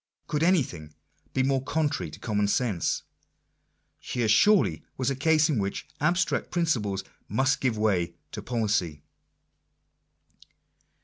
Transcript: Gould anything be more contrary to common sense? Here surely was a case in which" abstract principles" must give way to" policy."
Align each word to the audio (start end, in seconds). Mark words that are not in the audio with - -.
Gould 0.25 0.41
anything 0.41 0.95
be 1.31 1.43
more 1.43 1.63
contrary 1.63 2.09
to 2.09 2.19
common 2.19 2.47
sense? 2.47 3.03
Here 3.99 4.27
surely 4.27 4.83
was 4.97 5.11
a 5.11 5.15
case 5.15 5.47
in 5.47 5.59
which" 5.59 5.87
abstract 6.01 6.49
principles" 6.49 7.03
must 7.39 7.61
give 7.61 7.77
way 7.77 8.15
to" 8.31 8.41
policy." 8.41 9.03